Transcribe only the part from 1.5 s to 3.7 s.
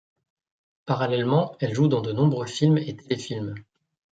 elle joue dans de nombreux films et téléfilms.